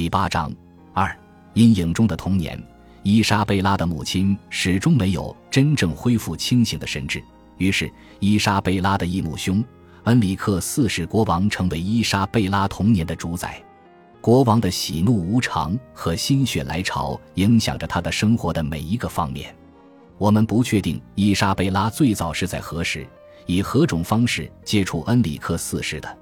[0.00, 0.50] 第八章
[0.94, 1.14] 二
[1.52, 2.58] 阴影中的童年。
[3.02, 7.22] 伊莎贝拉的母亲始终没有真正恢复清醒的神智，
[7.58, 9.62] 于是伊莎贝拉的异母兄
[10.04, 13.62] 恩里克四世国王成为伊莎贝拉童年的主宰。
[14.22, 19.54] 国王的喜怒无常和心血来潮影响着他的生活的每一个方面。
[20.16, 23.06] 我们不确定伊莎贝拉最早是在何时
[23.44, 26.18] 以何种方式接触恩里克四世的，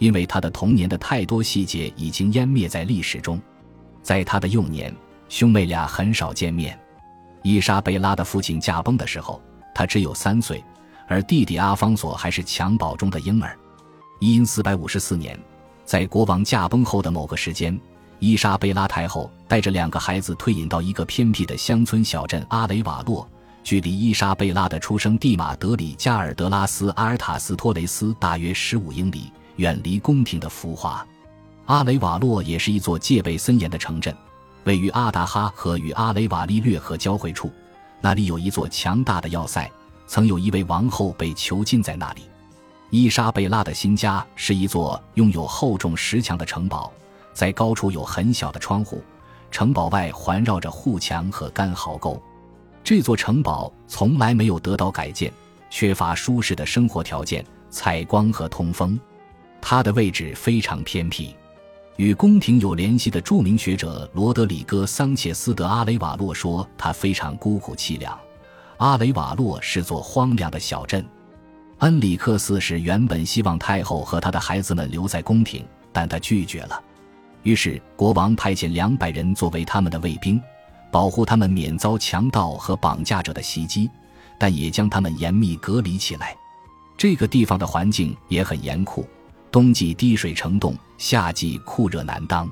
[0.00, 3.40] 因为他的童年的太多细节已经湮灭在历史中。
[4.02, 4.92] 在他的幼年。
[5.30, 6.76] 兄妹俩很少见面。
[7.44, 9.40] 伊莎贝拉的父亲驾崩的时候，
[9.72, 10.62] 他只有三岁，
[11.06, 13.56] 而弟弟阿方索还是襁褓中的婴儿。
[14.18, 15.38] 因四百五十四年，
[15.84, 17.80] 在国王驾崩后的某个时间，
[18.18, 23.24] 伊莎贝拉太后带着两个孩子退隐到一个偏僻的乡村小镇阿雷瓦洛，
[23.62, 31.06] 距离伊莎贝拉的出生地马德里加尔德拉斯阿尔塔斯托雷斯大约十五英里，远离宫廷的浮华。
[31.66, 34.16] 阿雷瓦洛也是一座戒备森严的城镇。
[34.64, 37.52] 位于阿达哈河与阿雷瓦利略河交汇处，
[38.00, 39.70] 那里有一座强大的要塞，
[40.06, 42.22] 曾有一位王后被囚禁在那里。
[42.88, 46.90] 伊莎贝拉的新家是一座拥有厚重石墙的城堡，
[47.34, 49.02] 在高处有很小的窗户，
[49.50, 52.20] 城堡外环绕着护墙和干壕沟。
[52.82, 55.30] 这座城堡从来没有得到改建，
[55.68, 58.98] 缺乏舒适的生活条件、采光和通风，
[59.60, 61.34] 它的位置非常偏僻。
[61.96, 68.18] 与宫廷有联系的著名学者罗德里戈·桑切斯·德阿雷瓦洛说：“他非常孤苦凄凉。
[68.78, 71.04] 阿雷瓦洛是座荒凉的小镇。
[71.80, 76.82] 恩里克四世原本希望太后和他的孩子们留在宫廷，但他拒绝了。
[77.42, 80.40] 于是国王派遣两百人作为他们的卫兵，
[80.90, 83.90] 保护他们免遭强盗和绑架者的袭击，
[84.38, 86.34] 但也将他们严密隔离起来。
[86.96, 89.06] 这个地方的环境也很严酷。”
[89.50, 92.48] 冬季滴水成冻，夏季酷热难当。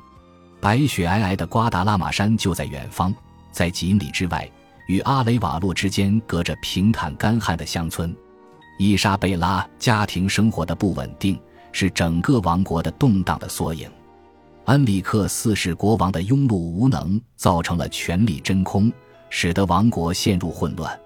[0.61, 3.15] 白雪皑皑的瓜达拉玛山就在远方，
[3.53, 4.51] 在几里之外，
[4.89, 8.15] 与阿雷瓦洛之间隔着平坦干旱的乡村。
[8.79, 11.39] 伊莎贝拉家庭生活的不稳定
[11.71, 13.89] 是整个王国的动荡的缩影。
[14.65, 18.93] 安里克四世国王的庸碌无能造成了权力真空，
[19.31, 20.99] 使得王国陷入混乱。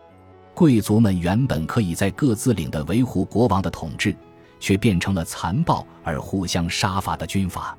[0.54, 4.14] 贵族们原本可以在各自领地维护国王的统治。
[4.62, 7.76] 却变成了残暴而互相杀伐的军阀，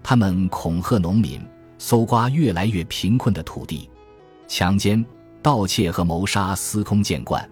[0.00, 1.44] 他们恐吓农民，
[1.76, 3.90] 搜刮越来越贫困的土地，
[4.46, 5.04] 强奸、
[5.42, 7.46] 盗窃和谋杀司空见惯。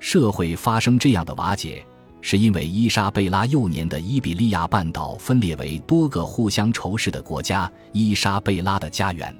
[0.00, 1.86] 社会发生这样的瓦解，
[2.20, 7.70] 是因为伊莎贝拉幼年的伊比利亚半岛分裂为多个互相仇视的国家。
[7.92, 9.32] 伊莎贝拉的家园，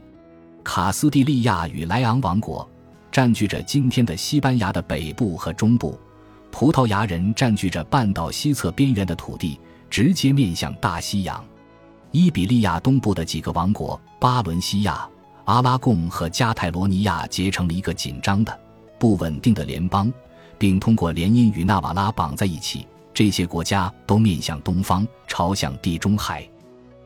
[0.62, 2.68] 卡斯蒂利亚与莱昂王国，
[3.10, 5.98] 占据着今天的西班牙的北部和中部。
[6.50, 11.44] 葡萄牙人占据着半岛西侧边缘的土地，直接面向大西洋。
[12.10, 15.08] 伊比利亚东部的几个王国——巴伦西亚、
[15.44, 18.60] 阿拉贡和加泰罗尼亚——结成了一个紧张的、
[18.98, 20.12] 不稳定的联邦，
[20.58, 22.86] 并通过联姻与纳瓦拉绑在一起。
[23.12, 26.48] 这些国家都面向东方，朝向地中海。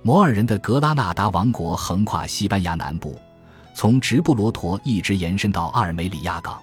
[0.02, 3.18] 摩尔人的格拉纳达王国横跨西班牙南部，
[3.74, 6.60] 从直布罗陀一直延伸到阿尔梅里亚港。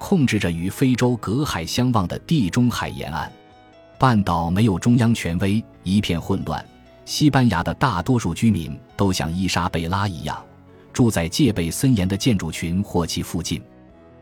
[0.00, 3.30] 控制着与非洲隔海相望的地中海沿岸，
[3.98, 6.64] 半岛没有中央权威，一片混乱。
[7.04, 10.42] 西班牙的大多数居民都像伊莎贝拉一样，
[10.90, 13.62] 住在戒备森严的建筑群或其附近，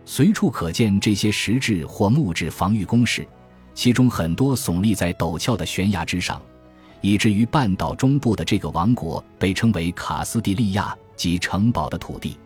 [0.04, 3.26] 随处可见这些石质或木质防御工事，
[3.72, 6.42] 其中很多耸立在陡峭的悬崖之上，
[7.00, 12.36] 以至于半岛中部的这个王国被称为卡斯蒂利亚及城堡的土地。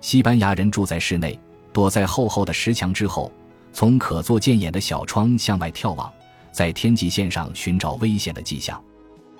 [0.00, 1.38] 西班牙人住在室内。
[1.72, 3.32] 躲在厚厚的石墙之后，
[3.72, 6.12] 从可作见眼的小窗向外眺望，
[6.52, 8.82] 在天际线上寻找危险的迹象。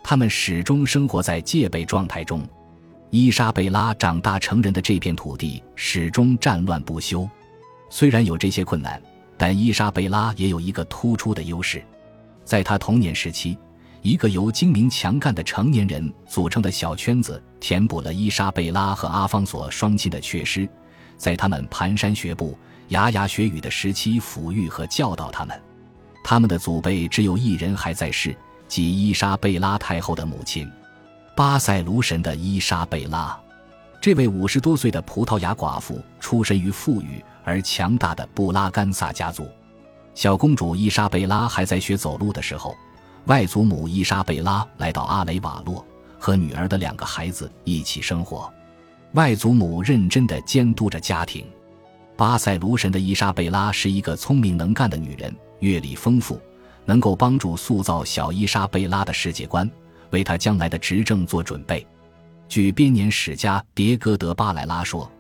[0.03, 2.43] 他们始终生活在戒备状态中。
[3.11, 7.29] 伊莎贝拉长大成人的这片土地始终战乱不休。
[7.89, 9.03] 虽然有这些困难，
[9.37, 11.83] 但伊莎贝拉也有一个突出的优势：
[12.45, 13.59] 在她童年时期，
[14.01, 20.69] 一个由精明强干的成年人组成的小圈子填补了伊莎贝拉和阿方索双亲的缺失。
[21.21, 22.57] 在他们蹒跚学步、
[22.89, 25.61] 牙牙学语的时期，抚育和教导他们。
[26.25, 28.35] 他们的祖辈只有一人还在世，
[28.67, 30.67] 即伊莎贝拉太后的母亲，
[31.37, 33.39] 巴塞卢神的伊莎贝拉。
[34.01, 39.47] 这位五十多岁的葡萄牙寡妇出身于富裕而强大的布拉干萨家族。
[40.15, 42.75] 小公主伊莎贝拉还在学走路的时候，
[43.27, 45.85] 外祖母伊莎贝拉来到阿雷瓦洛，
[46.19, 48.51] 和女儿的两个孩子一起生活。
[49.15, 51.45] 外祖母认真地监督着家庭。
[52.17, 56.41] 巴塞卢神的伊莎贝拉是一个聪明能干的女人，阅历丰富，
[56.85, 59.69] 能够帮助塑造小伊莎贝拉的世界观，
[60.11, 61.85] 为她将来的执政做准备。
[62.49, 65.11] 据编年史家迭戈德巴莱拉说，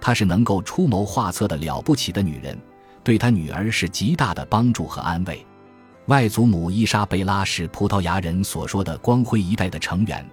[0.00, 2.58] 她是能够出谋划策的了不起的女人，
[3.02, 5.44] 对她女儿是极大的帮助和安慰。
[6.06, 10.26] 外祖母伊莎贝拉是葡萄牙人所说的光辉一代的成员，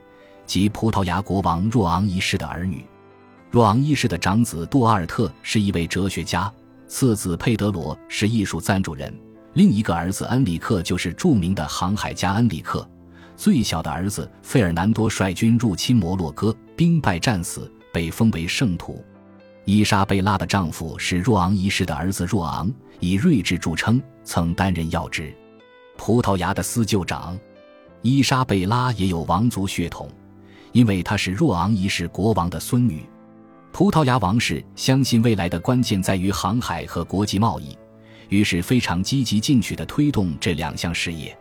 [0.46, 2.86] 即葡萄牙国王若昂一世的儿女。
[3.52, 6.50] 若昂一世的长子杜阿尔特是一位哲学家，
[6.88, 9.14] 次子佩德罗是艺术赞助人，
[9.56, 12.90] 另一个儿子恩里克就是著名的航海家恩里克。
[13.36, 19.04] 最小的儿子费尔南多率军入侵摩洛哥，兵败战死，被封为圣徒。
[19.66, 22.72] 伊莎贝拉的丈夫是若昂一世的儿子若昂，
[23.02, 25.36] 以睿智著称，曾担任要职。
[25.98, 27.38] 葡萄牙的司旧长
[28.02, 30.10] 伊莎贝拉也有王族血统，
[30.72, 33.04] 因为她是若昂一世国王的孙女。
[33.72, 37.76] 葡萄牙王室相信未来的关键在于航海和国际贸易，
[38.28, 41.36] 于是非常积极进取地推动这两项事业。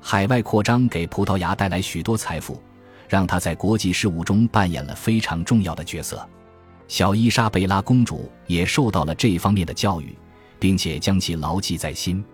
[0.00, 2.62] 海外扩张给葡萄牙带来许多财富，
[3.08, 6.26] 让他在国际事务中扮演了非常重要的角色。
[6.86, 10.16] 小伊莎贝拉公主也受到了这方面的教育，
[10.60, 12.24] 并且将其牢记在心。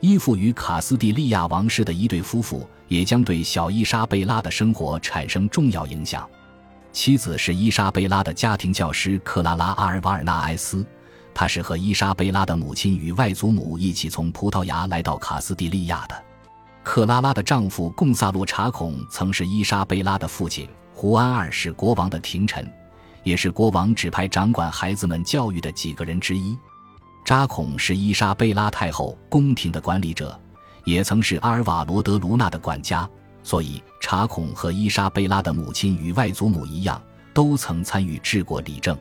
[0.00, 6.28] 依附于卡斯蒂利亚王室的一对夫妇，也将对小伊莎贝拉的生活产生重要影响。
[6.96, 10.84] 妻子是伊莎贝拉的家庭教师克拉拉·阿尔瓦尔纳埃斯，
[11.34, 16.24] 她是和伊莎贝拉的母亲与外祖母一起从葡萄牙来到卡斯蒂利亚的。
[16.82, 22.66] 克拉拉的丈夫贡萨洛·查孔曾是伊莎贝拉的父亲，胡安二世国王的廷臣，
[23.22, 26.56] 也是国王指派掌管孩子们教育的几个人之一。
[27.26, 30.40] 扎孔是伊莎贝拉太后宫廷的管理者，
[30.86, 33.06] 也曾是阿尔瓦罗德卢纳的管家，
[33.46, 37.00] 所以查孔和伊莎贝拉的母亲与外祖母一样，
[37.32, 38.98] 都曾参与治国理政。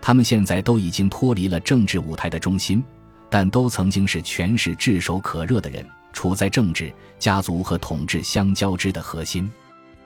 [0.00, 2.80] 他们现在都已经脱离了政治舞台的中心，
[3.28, 9.50] 但都曾经是权势炙手可热的人，处在政治、家族和统治相交织的核心，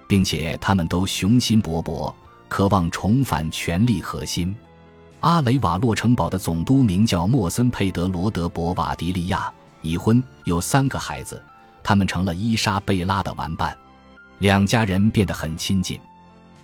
[0.08, 2.10] 并且他们都雄心勃勃，
[2.48, 4.56] 渴望重返权力核心。
[5.20, 9.52] 阿雷瓦洛城堡的总督名叫莫森佩德罗德博瓦迪利亚，
[9.82, 11.42] 已婚，有三个孩子。
[11.86, 13.78] 他们成了伊莎贝拉的玩伴，
[14.38, 16.00] 两家人变得很亲近。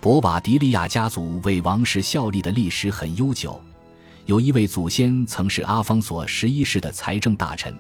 [0.01, 3.63] 博瓦迪利亚家族为王室效力的历史很悠久，
[4.27, 7.73] 有一位祖先曾是阿方索十一世的财政大臣，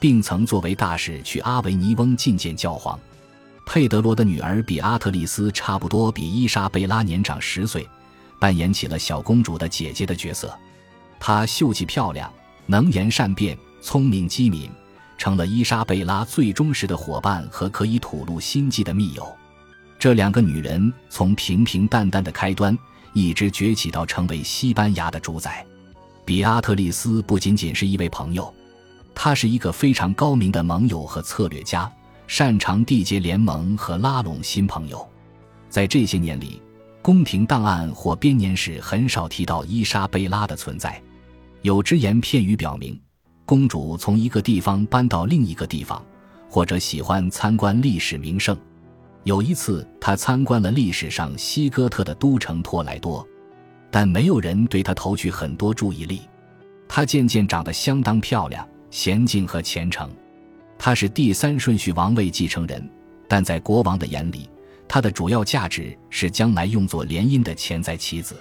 [0.00, 2.98] 并曾作为大使去阿维尼翁觐见教皇。
[3.64, 7.88] 佩德罗的女儿比阿特丽斯差不多比伊莎贝拉年长十岁。
[8.40, 10.52] 扮演起了小公主的姐姐的角色，
[11.20, 12.32] 她秀气漂亮，
[12.66, 14.68] 能言善辩，聪明机敏，
[15.20, 19.30] 成了伊莎贝拉最忠实的伙伴和可以吐露心迹的密友。
[19.98, 22.76] 这两个女人从平平淡淡的开端，
[23.12, 25.62] 一直崛起到成为西班牙的主宰。
[26.24, 28.50] 比阿特丽斯不仅仅是一位朋友，
[29.14, 31.92] 她是一个非常高明的盟友和策略家，
[32.26, 35.06] 擅长缔结联盟和拉拢新朋友。
[35.68, 36.62] 在这些年里。
[37.02, 41.02] 宫廷档案或编年史很少提到伊莎贝拉的存在，
[41.62, 43.00] 有只言片语表明，
[43.50, 46.00] 公主从一个地方搬到另一个地方，
[46.48, 48.56] 或者喜欢参观历史名胜。
[49.24, 53.26] 有一次，她参观了历史上西哥特的都城托莱多，
[53.90, 56.20] 但没有人对她投去很多注意力。
[56.86, 60.08] 她渐渐长得相当漂亮、娴静和虔诚。
[60.78, 62.88] 她是第三顺序王位继承人，
[63.26, 64.48] 但在国王的眼里。
[64.86, 68.36] 她的主要价值是将来用作联姻的潜在妻子。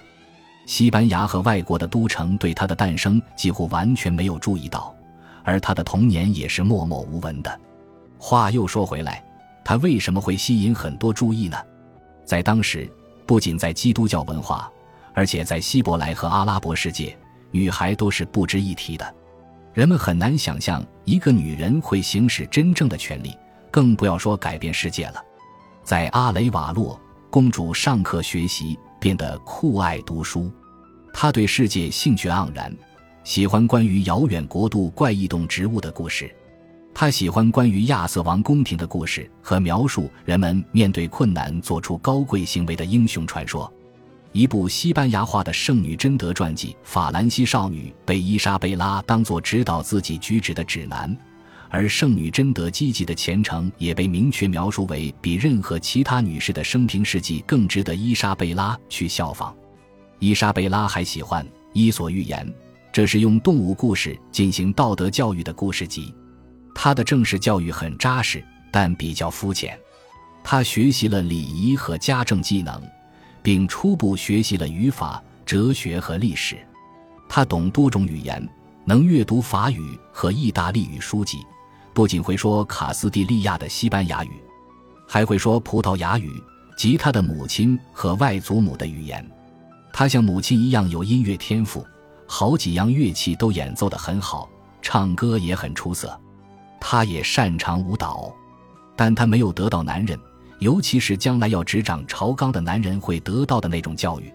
[0.67, 4.95] 西班牙和外国的都城对她的诞生几乎完全没有注意到，
[5.49, 7.59] 而她的童年也是默默无闻的。
[8.19, 9.23] 话又说回来，
[9.65, 11.57] 她为什么会吸引很多注意呢？
[12.23, 12.87] 在当时，
[13.25, 14.71] 不仅在基督教文化，
[15.15, 17.17] 而且在希伯来和阿拉伯世界，
[17.49, 19.15] 女孩都是不值一提的。
[19.73, 23.35] 人们很难想象一个女人会行使真正的权利，
[23.71, 25.23] 更不要说改变世界了。
[25.83, 26.99] 在阿雷瓦洛，
[27.31, 30.51] 公主上课学习，变得酷爱读书。
[31.11, 32.71] 她对世界兴趣盎然，
[33.29, 36.35] 喜欢关于遥远国度怪异动植物的故事。
[36.95, 43.71] 他喜欢关于亚瑟王宫廷的故事和描述人们面对困难做出高贵行为的英雄传说。
[44.31, 51.15] 一部西班牙化的圣女贞德传记《法兰西少女》被伊莎贝拉当作指导自己举止的指南。
[51.69, 59.55] 而圣女贞德积极的虔诚也被明确描述为比任何其他女士的生平事迹更值得伊莎贝拉去效仿。
[60.17, 62.43] 伊莎贝拉还喜欢《伊索寓言》，
[62.99, 66.13] 这是用动物故事进行道德教育的故事集。
[66.75, 69.79] 他的正式教育很扎实，但比较肤浅。
[70.43, 72.83] 他学习了礼仪和家政技能，
[73.41, 76.57] 并初步学习了语法、哲学和历史。
[77.29, 78.45] 他懂多种语言，
[78.83, 81.37] 能阅读法语和意大利语书籍。
[81.93, 84.31] 不仅会说卡斯蒂利亚的西班牙语，
[85.07, 86.29] 还会说葡萄牙语、
[86.77, 89.25] 及他的母亲和外祖母的语言。
[89.93, 91.81] 他像母亲一样有音乐天赋，
[92.31, 94.47] 好几样乐器都演奏得很好，
[94.83, 96.15] 唱歌也很出色。
[96.79, 98.31] 他也擅长舞蹈，
[98.95, 100.17] 但他没有得到男人，
[100.59, 104.31] 尤其是将来要执掌朝纲的男人会得到的那种教育。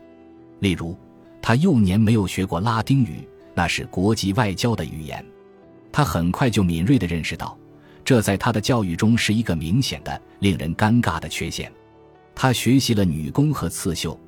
[0.58, 0.98] 例如，
[1.40, 5.24] 他幼年没有学过拉丁语，那是国际外交的语言。
[5.92, 7.56] 他很快就敏锐地认识到，
[8.04, 11.72] 这在他的教育中是一个明显的、令人尴尬的缺陷。
[12.34, 14.18] 他学习了女工和刺绣，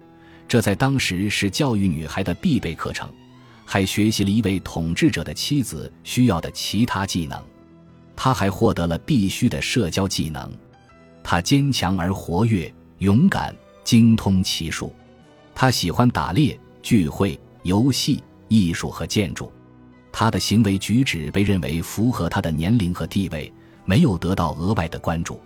[0.47, 3.11] 这在当时是教育女孩的必备课程，
[3.67, 7.39] 还学习了一位统治者的妻子需要的其他技能。
[8.15, 10.51] 他还获得了必须的社交技能。
[11.23, 13.55] 他坚强而活跃，勇敢，
[13.85, 14.95] 精通骑术。
[15.55, 19.53] 他喜欢打猎、聚会、游戏、艺术和建筑。
[20.13, 23.53] 他的行为举止被认为符合他的年龄和地位，
[23.85, 25.39] 没有得到额外的关注。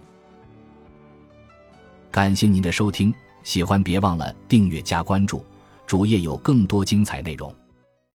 [2.10, 3.12] 感谢您的收听，
[3.42, 5.44] 喜欢别忘了订阅加关注，
[5.86, 7.52] 主页有更多精彩内容。